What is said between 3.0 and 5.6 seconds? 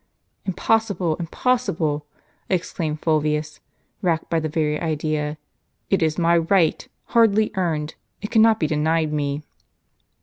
Fulvius, racked by the very idea;